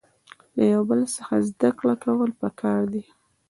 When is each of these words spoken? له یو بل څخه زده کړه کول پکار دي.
له 0.55 0.63
یو 0.73 0.81
بل 0.89 0.99
څخه 1.15 1.35
زده 1.49 1.69
کړه 1.79 1.93
کول 2.03 2.31
پکار 2.41 2.79
دي. 2.93 3.03